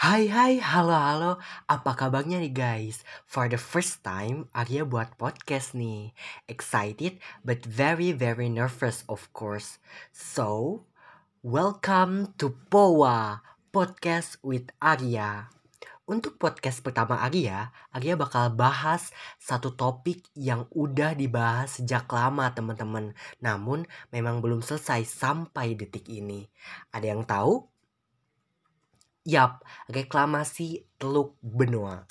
Hai 0.00 0.32
hai, 0.32 0.56
halo 0.64 0.96
halo, 0.96 1.32
apa 1.68 1.92
kabarnya 1.92 2.40
nih 2.40 2.56
guys? 2.56 3.04
For 3.28 3.52
the 3.52 3.60
first 3.60 4.00
time, 4.00 4.48
Arya 4.56 4.88
buat 4.88 5.12
podcast 5.20 5.76
nih. 5.76 6.16
Excited 6.48 7.20
but 7.44 7.68
very 7.68 8.08
very 8.16 8.48
nervous 8.48 9.04
of 9.12 9.28
course. 9.36 9.76
So, 10.08 10.80
welcome 11.44 12.32
to 12.40 12.56
POA, 12.72 13.44
Podcast 13.68 14.40
with 14.40 14.72
Arya. 14.80 15.52
Untuk 16.08 16.40
podcast 16.40 16.80
pertama 16.80 17.20
Arya, 17.20 17.68
Arya 17.92 18.16
bakal 18.16 18.56
bahas 18.56 19.12
satu 19.36 19.76
topik 19.76 20.24
yang 20.32 20.64
udah 20.72 21.12
dibahas 21.12 21.76
sejak 21.76 22.08
lama 22.08 22.48
teman-teman. 22.56 23.12
Namun 23.44 23.84
memang 24.08 24.40
belum 24.40 24.64
selesai 24.64 25.04
sampai 25.04 25.76
detik 25.76 26.08
ini. 26.08 26.48
Ada 26.88 27.04
yang 27.12 27.28
tahu? 27.28 27.69
Yap, 29.30 29.62
reklamasi 29.86 30.82
Teluk 30.98 31.38
Benoa. 31.38 32.06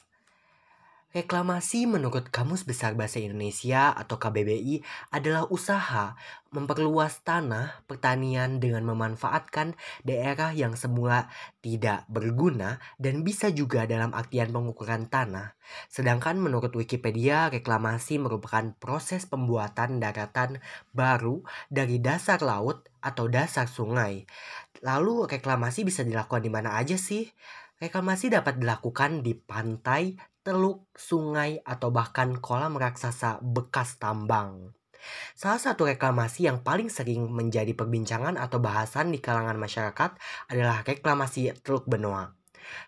Reklamasi 1.10 1.90
menurut 1.90 2.30
Kamus 2.30 2.70
Besar 2.70 2.94
Bahasa 2.94 3.18
Indonesia 3.18 3.90
atau 3.98 4.22
KBBI 4.22 4.86
adalah 5.10 5.50
usaha 5.50 6.14
memperluas 6.54 7.26
tanah 7.26 7.82
pertanian 7.90 8.62
dengan 8.62 8.86
memanfaatkan 8.86 9.74
daerah 10.06 10.54
yang 10.54 10.78
semula 10.78 11.26
tidak 11.66 12.06
berguna 12.14 12.78
dan 13.02 13.26
bisa 13.26 13.50
juga 13.50 13.90
dalam 13.90 14.14
artian 14.14 14.54
pengukuran 14.54 15.10
tanah. 15.10 15.58
Sedangkan 15.90 16.38
menurut 16.38 16.78
Wikipedia, 16.78 17.50
reklamasi 17.50 18.22
merupakan 18.22 18.78
proses 18.78 19.26
pembuatan 19.26 19.98
daratan 19.98 20.62
baru 20.94 21.42
dari 21.74 21.98
dasar 21.98 22.46
laut 22.46 22.86
atau 23.02 23.26
dasar 23.26 23.66
sungai. 23.66 24.30
Lalu 24.86 25.26
reklamasi 25.26 25.90
bisa 25.90 26.06
dilakukan 26.06 26.46
di 26.46 26.54
mana 26.54 26.78
aja 26.78 27.02
sih? 27.02 27.34
Reklamasi 27.80 28.28
dapat 28.28 28.60
dilakukan 28.60 29.24
di 29.24 29.40
pantai, 29.40 30.20
teluk, 30.44 30.92
sungai, 31.00 31.64
atau 31.64 31.96
bahkan 31.96 32.36
kolam 32.44 32.76
raksasa 32.76 33.40
bekas 33.40 33.96
tambang. 33.96 34.76
Salah 35.32 35.64
satu 35.64 35.88
reklamasi 35.88 36.52
yang 36.52 36.60
paling 36.60 36.92
sering 36.92 37.32
menjadi 37.32 37.72
perbincangan 37.72 38.36
atau 38.36 38.60
bahasan 38.60 39.16
di 39.16 39.24
kalangan 39.24 39.56
masyarakat 39.56 40.12
adalah 40.52 40.84
reklamasi 40.84 41.56
Teluk 41.64 41.88
Benoa. 41.88 42.36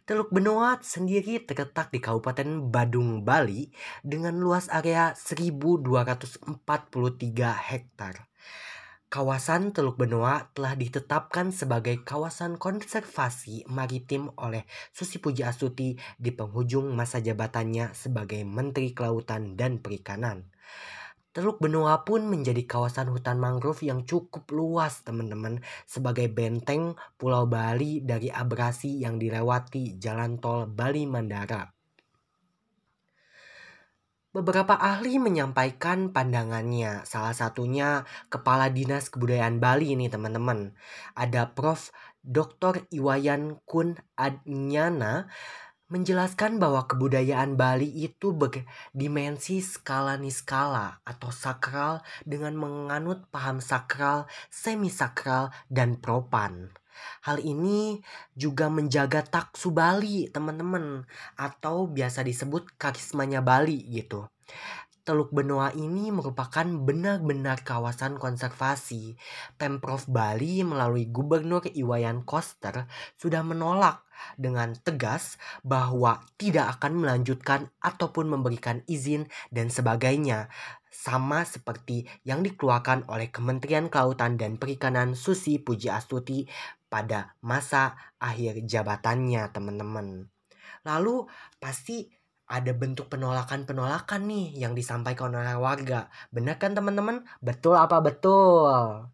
Teluk 0.04 0.28
Benoa 0.28 0.84
sendiri 0.84 1.40
terletak 1.40 1.96
di 1.96 2.04
Kabupaten 2.04 2.68
Badung, 2.68 3.24
Bali 3.24 3.72
dengan 4.04 4.44
luas 4.44 4.68
area 4.68 5.16
1243 5.16 6.52
hektar. 7.48 8.28
Kawasan 9.12 9.76
Teluk 9.76 10.00
Benoa 10.00 10.56
telah 10.56 10.72
ditetapkan 10.72 11.52
sebagai 11.52 12.00
kawasan 12.00 12.56
konservasi 12.56 13.68
maritim 13.68 14.32
oleh 14.40 14.64
Susi 14.96 15.20
Puji 15.20 15.44
Astuti 15.44 16.00
di 16.16 16.32
penghujung 16.32 16.96
masa 16.96 17.20
jabatannya 17.20 17.92
sebagai 17.92 18.48
Menteri 18.48 18.96
Kelautan 18.96 19.60
dan 19.60 19.84
Perikanan. 19.84 20.48
Teluk 21.36 21.60
Benoa 21.60 22.08
pun 22.08 22.24
menjadi 22.24 22.64
kawasan 22.64 23.12
hutan 23.12 23.36
mangrove 23.36 23.84
yang 23.84 24.08
cukup 24.08 24.48
luas 24.48 25.04
teman-teman 25.04 25.60
sebagai 25.84 26.32
benteng 26.32 26.96
Pulau 27.20 27.52
Bali 27.52 28.00
dari 28.00 28.32
abrasi 28.32 29.04
yang 29.04 29.20
dilewati 29.20 30.00
jalan 30.00 30.40
tol 30.40 30.72
Bali 30.72 31.04
Mandara. 31.04 31.81
Beberapa 34.32 34.80
ahli 34.80 35.20
menyampaikan 35.20 36.16
pandangannya. 36.16 37.04
Salah 37.04 37.36
satunya 37.36 38.08
Kepala 38.32 38.72
Dinas 38.72 39.12
Kebudayaan 39.12 39.60
Bali 39.60 39.92
ini 39.92 40.08
teman-teman. 40.08 40.72
Ada 41.20 41.52
Prof. 41.52 41.92
Dr. 42.24 42.88
Iwayan 42.96 43.60
Kun 43.68 43.98
Adnyana 44.14 45.28
menjelaskan 45.92 46.64
bahwa 46.64 46.88
kebudayaan 46.88 47.60
Bali 47.60 47.92
itu 47.92 48.32
berdimensi 48.32 49.60
skala 49.60 50.16
niskala 50.16 51.04
atau 51.04 51.34
sakral 51.36 52.00
dengan 52.24 52.56
menganut 52.56 53.28
paham 53.34 53.60
sakral, 53.60 54.32
semi 54.48 54.88
sakral, 54.88 55.52
dan 55.68 56.00
propan. 56.00 56.72
Hal 57.26 57.40
ini 57.42 58.02
juga 58.34 58.68
menjaga 58.68 59.22
taksu 59.22 59.72
Bali, 59.72 60.30
teman-teman, 60.30 61.06
atau 61.38 61.86
biasa 61.88 62.26
disebut 62.26 62.78
karismanya 62.80 63.44
Bali 63.46 63.82
gitu. 63.90 64.28
Teluk 65.02 65.34
Benoa 65.34 65.74
ini 65.74 66.14
merupakan 66.14 66.62
benar-benar 66.62 67.66
kawasan 67.66 68.22
konservasi. 68.22 69.18
Pemprov 69.58 70.06
Bali 70.06 70.62
melalui 70.62 71.10
Gubernur 71.10 71.66
Iwayan 71.66 72.22
Koster 72.22 72.86
sudah 73.18 73.42
menolak 73.42 74.06
dengan 74.38 74.78
tegas 74.78 75.42
bahwa 75.66 76.22
tidak 76.38 76.78
akan 76.78 77.02
melanjutkan 77.02 77.74
ataupun 77.82 78.30
memberikan 78.30 78.86
izin 78.86 79.26
dan 79.50 79.74
sebagainya. 79.74 80.54
Sama 80.94 81.50
seperti 81.50 82.06
yang 82.22 82.46
dikeluarkan 82.46 83.10
oleh 83.10 83.34
Kementerian 83.34 83.90
Kelautan 83.90 84.38
dan 84.38 84.62
Perikanan 84.62 85.18
Susi 85.18 85.58
Puji 85.58 85.90
Astuti 85.90 86.46
pada 86.92 87.40
masa 87.40 87.96
akhir 88.20 88.68
jabatannya 88.68 89.48
teman-teman. 89.56 90.28
Lalu 90.84 91.24
pasti 91.56 92.12
ada 92.52 92.76
bentuk 92.76 93.08
penolakan-penolakan 93.08 94.28
nih 94.28 94.60
yang 94.60 94.76
disampaikan 94.76 95.32
oleh 95.32 95.56
warga. 95.56 96.12
Benar 96.36 96.60
kan 96.60 96.76
teman-teman? 96.76 97.24
Betul 97.40 97.80
apa 97.80 98.04
betul? 98.04 99.08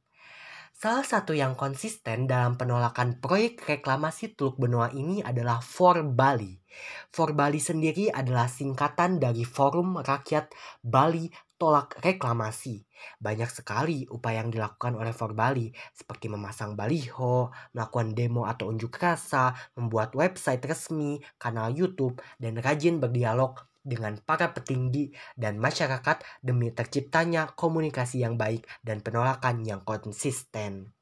Salah 0.77 1.01
satu 1.01 1.33
yang 1.33 1.57
konsisten 1.57 2.29
dalam 2.29 2.53
penolakan 2.53 3.17
proyek 3.17 3.65
reklamasi 3.65 4.37
Teluk 4.37 4.61
Benoa 4.61 4.93
ini 4.93 5.25
adalah 5.25 5.57
For 5.57 6.05
Bali. 6.05 6.53
For 7.09 7.33
Bali 7.33 7.57
sendiri 7.57 8.13
adalah 8.13 8.45
singkatan 8.45 9.17
dari 9.17 9.41
Forum 9.41 9.97
Rakyat 9.97 10.53
Bali 10.85 11.33
Tolak 11.57 11.97
Reklamasi. 12.05 12.85
Banyak 13.17 13.49
sekali 13.49 14.05
upaya 14.13 14.45
yang 14.45 14.53
dilakukan 14.53 14.93
oleh 14.93 15.09
For 15.09 15.33
Bali, 15.33 15.73
seperti 15.89 16.29
memasang 16.29 16.77
baliho, 16.77 17.49
melakukan 17.73 18.13
demo 18.13 18.45
atau 18.45 18.69
unjuk 18.69 18.93
rasa, 19.01 19.57
membuat 19.73 20.13
website 20.13 20.61
resmi, 20.69 21.17
kanal 21.41 21.73
YouTube, 21.73 22.21
dan 22.37 22.61
rajin 22.61 23.01
berdialog 23.01 23.57
dengan 23.81 24.19
para 24.21 24.53
petinggi 24.53 25.15
dan 25.33 25.57
masyarakat 25.57 26.21
demi 26.45 26.69
terciptanya 26.69 27.55
komunikasi 27.57 28.21
yang 28.21 28.37
baik 28.37 28.67
dan 28.85 29.01
penolakan 29.01 29.65
yang 29.65 29.81
konsisten. 29.81 30.96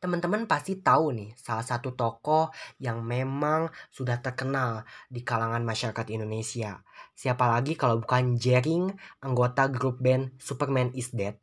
Teman-teman 0.00 0.48
pasti 0.48 0.80
tahu 0.80 1.12
nih, 1.14 1.30
salah 1.36 1.66
satu 1.66 1.92
tokoh 1.92 2.48
yang 2.80 3.04
memang 3.04 3.68
sudah 3.92 4.18
terkenal 4.18 4.86
di 5.12 5.22
kalangan 5.22 5.62
masyarakat 5.62 6.06
Indonesia. 6.14 6.80
Siapa 7.12 7.50
lagi 7.50 7.76
kalau 7.76 8.00
bukan 8.00 8.38
Jering, 8.40 8.94
anggota 9.20 9.66
grup 9.68 9.98
band 10.00 10.34
Superman 10.38 10.94
is 10.94 11.10
Dead. 11.12 11.36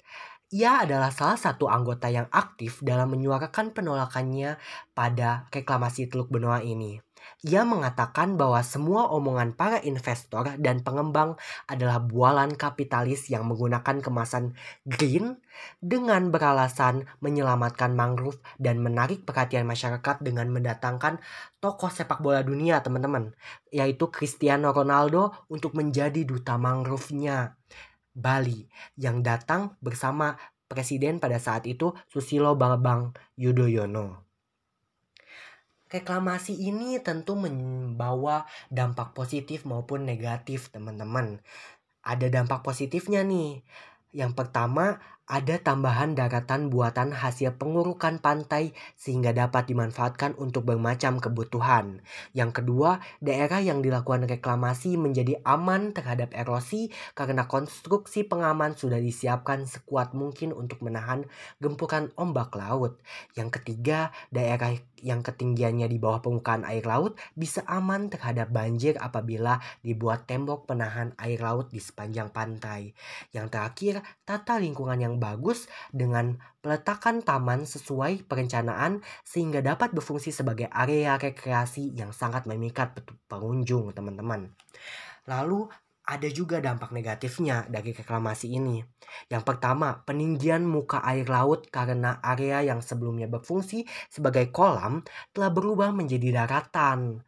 Ia 0.56 0.88
adalah 0.88 1.12
salah 1.12 1.36
satu 1.36 1.68
anggota 1.68 2.08
yang 2.08 2.32
aktif 2.32 2.80
dalam 2.80 3.12
menyuarakan 3.12 3.76
penolakannya 3.76 4.56
pada 4.96 5.52
reklamasi 5.52 6.08
Teluk 6.08 6.32
Benoa 6.32 6.64
ini. 6.64 7.05
Ia 7.46 7.62
mengatakan 7.62 8.36
bahwa 8.36 8.60
semua 8.66 9.12
omongan 9.14 9.54
para 9.54 9.78
investor 9.86 10.58
dan 10.58 10.82
pengembang 10.82 11.38
adalah 11.70 12.02
bualan 12.02 12.58
kapitalis 12.58 13.30
yang 13.30 13.46
menggunakan 13.46 14.02
kemasan 14.02 14.58
green 14.84 15.38
dengan 15.80 16.34
beralasan 16.34 17.06
menyelamatkan 17.22 17.94
mangrove 17.94 18.42
dan 18.58 18.82
menarik 18.82 19.24
perhatian 19.24 19.64
masyarakat 19.70 20.20
dengan 20.26 20.50
mendatangkan 20.50 21.22
tokoh 21.62 21.94
sepak 21.94 22.20
bola 22.20 22.42
dunia 22.42 22.82
teman-teman 22.82 23.32
yaitu 23.70 24.10
Cristiano 24.10 24.74
Ronaldo 24.74 25.46
untuk 25.48 25.78
menjadi 25.78 26.26
duta 26.26 26.58
mangrove-nya 26.58 27.56
Bali 28.16 28.66
yang 28.96 29.20
datang 29.22 29.76
bersama 29.84 30.40
presiden 30.66 31.22
pada 31.22 31.38
saat 31.38 31.70
itu 31.70 31.94
Susilo 32.10 32.58
Bambang 32.58 33.14
Yudhoyono. 33.38 34.25
Reklamasi 35.86 36.58
ini 36.58 36.98
tentu 37.00 37.38
membawa 37.38 38.50
dampak 38.74 39.14
positif 39.14 39.70
maupun 39.70 40.04
negatif, 40.04 40.74
teman-teman. 40.74 41.40
Ada 42.02 42.30
dampak 42.30 42.66
positifnya 42.66 43.22
nih. 43.22 43.62
Yang 44.16 44.32
pertama, 44.34 44.98
ada 45.26 45.58
tambahan 45.58 46.14
daratan 46.14 46.70
buatan 46.70 47.10
hasil 47.10 47.58
pengurukan 47.58 48.22
pantai 48.22 48.78
sehingga 48.94 49.34
dapat 49.34 49.66
dimanfaatkan 49.74 50.38
untuk 50.38 50.70
bermacam 50.70 51.18
kebutuhan. 51.18 52.06
Yang 52.38 52.62
kedua, 52.62 53.02
daerah 53.18 53.58
yang 53.58 53.82
dilakukan 53.82 54.30
reklamasi 54.30 55.02
menjadi 55.02 55.42
aman 55.42 55.98
terhadap 55.98 56.30
erosi 56.38 56.94
karena 57.18 57.50
konstruksi 57.50 58.22
pengaman 58.30 58.78
sudah 58.78 59.02
disiapkan 59.02 59.66
sekuat 59.66 60.14
mungkin 60.14 60.54
untuk 60.54 60.86
menahan 60.86 61.26
gempuran 61.58 62.14
ombak 62.14 62.54
laut. 62.54 63.02
Yang 63.34 63.62
ketiga, 63.62 64.14
daerah 64.30 64.78
yang 65.02 65.26
ketinggiannya 65.26 65.90
di 65.90 65.98
bawah 65.98 66.22
permukaan 66.22 66.66
air 66.66 66.86
laut 66.86 67.18
bisa 67.34 67.66
aman 67.66 68.10
terhadap 68.10 68.50
banjir 68.50 68.98
apabila 68.98 69.62
dibuat 69.82 70.26
tembok 70.30 70.70
penahan 70.70 71.14
air 71.18 71.42
laut 71.42 71.74
di 71.74 71.82
sepanjang 71.82 72.30
pantai. 72.30 72.94
Yang 73.34 73.48
terakhir, 73.54 73.94
tata 74.26 74.58
lingkungan 74.62 74.98
yang 74.98 75.15
yang 75.16 75.24
bagus 75.24 75.72
dengan 75.96 76.36
peletakan 76.60 77.24
taman 77.24 77.64
sesuai 77.64 78.28
perencanaan 78.28 79.00
sehingga 79.24 79.64
dapat 79.64 79.96
berfungsi 79.96 80.36
sebagai 80.36 80.68
area 80.68 81.16
rekreasi 81.16 81.96
yang 81.96 82.12
sangat 82.12 82.44
memikat 82.44 83.00
pengunjung, 83.32 83.96
teman-teman. 83.96 84.52
Lalu 85.26 85.72
ada 86.06 86.30
juga 86.30 86.62
dampak 86.62 86.94
negatifnya 86.94 87.66
dari 87.66 87.90
reklamasi 87.90 88.54
ini. 88.54 88.78
Yang 89.26 89.44
pertama, 89.48 90.06
peninggian 90.06 90.62
muka 90.62 91.02
air 91.02 91.26
laut 91.26 91.66
karena 91.74 92.22
area 92.22 92.62
yang 92.62 92.84
sebelumnya 92.86 93.26
berfungsi 93.26 93.90
sebagai 94.14 94.54
kolam 94.54 95.02
telah 95.34 95.50
berubah 95.50 95.90
menjadi 95.90 96.46
daratan. 96.46 97.26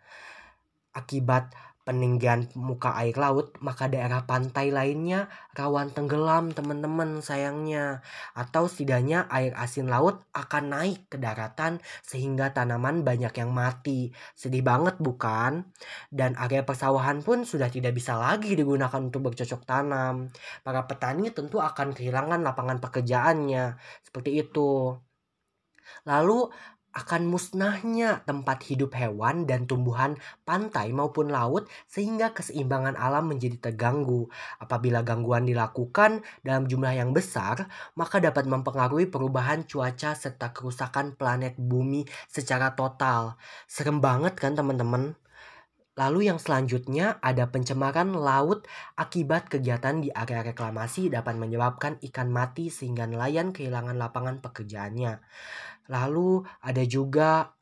Akibat 0.94 1.54
peninggian 1.88 2.52
muka 2.60 2.92
air 3.00 3.16
laut, 3.16 3.56
maka 3.64 3.88
daerah 3.88 4.28
pantai 4.28 4.76
lainnya 4.76 5.32
rawan 5.56 5.96
tenggelam 5.96 6.52
teman-teman 6.52 7.24
sayangnya. 7.24 8.04
Atau 8.36 8.68
setidaknya 8.68 9.32
air 9.32 9.56
asin 9.56 9.88
laut 9.88 10.28
akan 10.36 10.76
naik 10.76 11.08
ke 11.08 11.16
daratan 11.16 11.80
sehingga 12.04 12.52
tanaman 12.52 13.08
banyak 13.08 13.32
yang 13.40 13.56
mati. 13.56 14.12
Sedih 14.36 14.68
banget 14.68 15.00
bukan? 15.00 15.64
Dan 16.12 16.36
area 16.36 16.68
persawahan 16.68 17.24
pun 17.24 17.48
sudah 17.48 17.72
tidak 17.72 17.96
bisa 17.96 18.20
lagi 18.20 18.60
digunakan 18.60 19.00
untuk 19.00 19.32
bercocok 19.32 19.64
tanam. 19.64 20.28
Para 20.68 20.84
petani 20.84 21.32
tentu 21.32 21.64
akan 21.64 21.96
kehilangan 21.96 22.44
lapangan 22.44 22.84
pekerjaannya. 22.84 23.80
Seperti 24.04 24.44
itu. 24.44 24.92
Lalu 26.04 26.52
akan 26.98 27.30
musnahnya 27.30 28.26
tempat 28.26 28.66
hidup 28.66 28.98
hewan 28.98 29.46
dan 29.46 29.70
tumbuhan 29.70 30.18
pantai 30.50 30.90
maupun 30.90 31.30
laut 31.30 31.70
sehingga 31.86 32.34
keseimbangan 32.34 32.98
alam 32.98 33.30
menjadi 33.30 33.70
terganggu. 33.70 34.26
Apabila 34.58 35.06
gangguan 35.06 35.46
dilakukan 35.46 36.26
dalam 36.42 36.66
jumlah 36.66 36.98
yang 36.98 37.14
besar, 37.14 37.70
maka 37.94 38.18
dapat 38.18 38.50
mempengaruhi 38.50 39.06
perubahan 39.06 39.70
cuaca 39.70 40.18
serta 40.18 40.50
kerusakan 40.50 41.14
planet 41.14 41.54
bumi 41.62 42.10
secara 42.26 42.74
total. 42.74 43.38
Serem 43.70 44.02
banget 44.02 44.34
kan 44.34 44.58
teman-teman? 44.58 45.14
Lalu 45.98 46.30
yang 46.30 46.38
selanjutnya 46.38 47.18
ada 47.26 47.50
pencemaran 47.50 48.14
laut 48.14 48.70
akibat 48.94 49.50
kegiatan 49.50 49.98
di 49.98 50.14
area 50.14 50.46
reklamasi 50.46 51.10
dapat 51.10 51.34
menyebabkan 51.42 51.98
ikan 52.06 52.30
mati 52.30 52.70
sehingga 52.70 53.10
nelayan 53.10 53.50
kehilangan 53.50 53.98
lapangan 53.98 54.38
pekerjaannya. 54.46 55.18
Lalu 55.90 56.46
ada 56.62 56.84
juga 56.86 57.58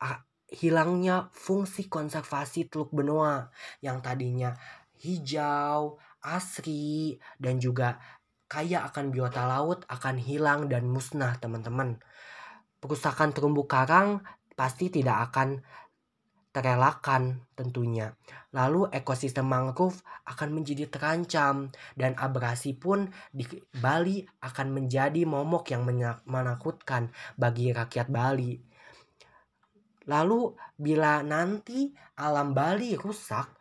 hilangnya 0.52 1.32
fungsi 1.32 1.88
konservasi 1.88 2.68
Teluk 2.68 2.92
Benoa 2.92 3.48
yang 3.80 4.04
tadinya 4.04 4.52
hijau, 5.00 5.96
asri, 6.20 7.16
dan 7.40 7.56
juga 7.56 7.96
kaya 8.46 8.86
akan 8.86 9.10
biota 9.10 9.48
laut 9.48 9.82
akan 9.88 10.20
hilang 10.20 10.68
dan 10.70 10.86
musnah 10.86 11.34
teman-teman. 11.40 11.98
Perusakan 12.78 13.32
terumbu 13.32 13.64
karang 13.64 14.22
pasti 14.54 14.88
tidak 14.88 15.32
akan 15.32 15.64
terelakkan 16.56 17.44
tentunya. 17.52 18.16
Lalu 18.56 18.88
ekosistem 18.88 19.44
mangrove 19.44 20.00
akan 20.24 20.56
menjadi 20.56 20.88
terancam 20.88 21.68
dan 21.92 22.16
abrasi 22.16 22.72
pun 22.72 23.12
di 23.28 23.44
Bali 23.76 24.24
akan 24.40 24.72
menjadi 24.72 25.28
momok 25.28 25.76
yang 25.76 25.84
menakutkan 26.24 27.12
bagi 27.36 27.76
rakyat 27.76 28.08
Bali. 28.08 28.56
Lalu 30.08 30.56
bila 30.80 31.20
nanti 31.20 31.92
alam 32.16 32.56
Bali 32.56 32.96
rusak, 32.96 33.52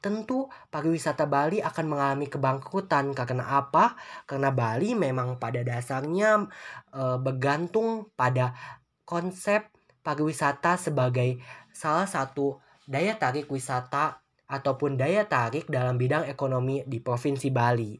tentu 0.00 0.48
pariwisata 0.72 1.28
Bali 1.28 1.60
akan 1.60 1.84
mengalami 1.84 2.32
kebangkrutan 2.32 3.12
karena 3.12 3.60
apa? 3.60 3.92
Karena 4.24 4.48
Bali 4.56 4.96
memang 4.96 5.36
pada 5.36 5.60
dasarnya 5.60 6.48
e, 6.94 7.02
bergantung 7.20 8.08
pada 8.16 8.56
konsep 9.04 9.77
pariwisata 10.08 10.80
sebagai 10.80 11.36
salah 11.68 12.08
satu 12.08 12.56
daya 12.88 13.20
tarik 13.20 13.52
wisata 13.52 14.24
ataupun 14.48 14.96
daya 14.96 15.28
tarik 15.28 15.68
dalam 15.68 16.00
bidang 16.00 16.24
ekonomi 16.24 16.80
di 16.88 17.04
Provinsi 17.04 17.52
Bali. 17.52 17.92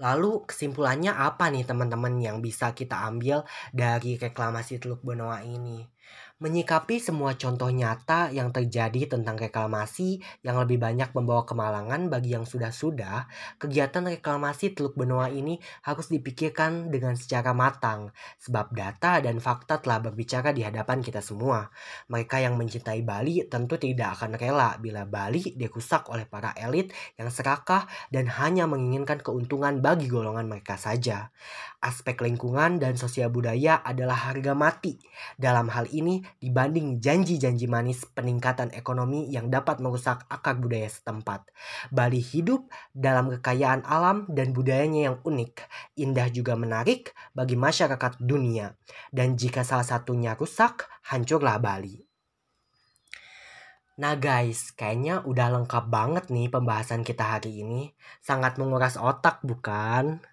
Lalu 0.00 0.48
kesimpulannya 0.48 1.12
apa 1.12 1.52
nih 1.52 1.68
teman-teman 1.68 2.16
yang 2.16 2.40
bisa 2.40 2.72
kita 2.72 3.04
ambil 3.04 3.44
dari 3.76 4.16
reklamasi 4.16 4.80
Teluk 4.80 5.04
Benoa 5.04 5.44
ini? 5.44 5.84
Menyikapi 6.40 6.96
semua 6.96 7.36
contoh 7.36 7.68
nyata 7.68 8.32
yang 8.32 8.48
terjadi 8.48 9.12
tentang 9.12 9.36
reklamasi 9.36 10.24
yang 10.40 10.56
lebih 10.56 10.80
banyak 10.80 11.12
membawa 11.12 11.44
kemalangan 11.44 12.08
bagi 12.08 12.32
yang 12.32 12.48
sudah-sudah, 12.48 13.28
kegiatan 13.60 14.08
reklamasi 14.08 14.72
Teluk 14.72 14.96
Benoa 14.96 15.28
ini 15.28 15.60
harus 15.84 16.08
dipikirkan 16.08 16.88
dengan 16.88 17.12
secara 17.12 17.52
matang, 17.52 18.08
sebab 18.40 18.72
data 18.72 19.20
dan 19.20 19.36
fakta 19.36 19.84
telah 19.84 20.00
berbicara 20.00 20.56
di 20.56 20.64
hadapan 20.64 21.04
kita 21.04 21.20
semua. 21.20 21.68
Mereka 22.08 22.40
yang 22.40 22.56
mencintai 22.56 23.04
Bali 23.04 23.44
tentu 23.44 23.76
tidak 23.76 24.16
akan 24.16 24.40
rela 24.40 24.80
bila 24.80 25.04
Bali 25.04 25.52
dirusak 25.52 26.08
oleh 26.08 26.24
para 26.24 26.56
elit 26.56 26.88
yang 27.20 27.28
serakah 27.28 27.84
dan 28.08 28.24
hanya 28.40 28.64
menginginkan 28.64 29.20
keuntungan 29.20 29.84
bagi 29.84 30.08
golongan 30.08 30.48
mereka 30.48 30.80
saja. 30.80 31.28
Aspek 31.80 32.20
lingkungan 32.20 32.76
dan 32.76 32.96
sosial 32.96 33.28
budaya 33.28 33.80
adalah 33.80 34.32
harga 34.32 34.52
mati. 34.52 35.00
Dalam 35.40 35.72
hal 35.72 35.88
ini, 35.92 36.20
dibanding 36.38 37.02
janji-janji 37.02 37.66
manis 37.66 38.06
peningkatan 38.06 38.70
ekonomi 38.70 39.26
yang 39.26 39.50
dapat 39.50 39.82
merusak 39.82 40.22
akar 40.30 40.60
budaya 40.62 40.86
setempat. 40.86 41.50
Bali 41.90 42.22
hidup 42.22 42.70
dalam 42.94 43.34
kekayaan 43.34 43.82
alam 43.82 44.30
dan 44.30 44.54
budayanya 44.54 45.10
yang 45.10 45.16
unik, 45.26 45.66
indah 45.98 46.30
juga 46.30 46.54
menarik 46.54 47.10
bagi 47.34 47.58
masyarakat 47.58 48.22
dunia. 48.22 48.78
Dan 49.10 49.34
jika 49.34 49.66
salah 49.66 49.88
satunya 49.88 50.38
rusak, 50.38 50.86
hancurlah 51.10 51.58
Bali. 51.58 52.10
Nah 54.00 54.16
guys, 54.16 54.72
kayaknya 54.72 55.20
udah 55.28 55.60
lengkap 55.60 55.92
banget 55.92 56.32
nih 56.32 56.48
pembahasan 56.48 57.04
kita 57.04 57.36
hari 57.36 57.60
ini. 57.60 57.92
Sangat 58.24 58.56
menguras 58.56 58.96
otak 58.96 59.44
bukan? 59.44 60.24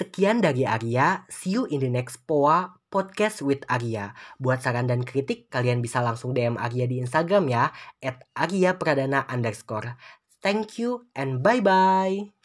Sekian 0.00 0.40
dari 0.40 0.64
Arya, 0.64 1.28
see 1.28 1.60
you 1.60 1.68
in 1.68 1.84
the 1.84 1.92
next 1.92 2.24
POA 2.24 2.72
Podcast 2.88 3.44
with 3.44 3.68
Arya. 3.68 4.16
Buat 4.40 4.64
saran 4.64 4.88
dan 4.88 5.04
kritik, 5.04 5.52
kalian 5.52 5.84
bisa 5.84 6.00
langsung 6.00 6.32
DM 6.32 6.56
Arya 6.56 6.88
di 6.88 7.04
Instagram 7.04 7.44
ya, 7.52 7.68
at 8.00 8.24
Arya 8.32 8.80
Pradana 8.80 9.28
underscore. 9.28 10.00
Thank 10.40 10.80
you 10.80 11.04
and 11.12 11.44
bye-bye. 11.44 12.39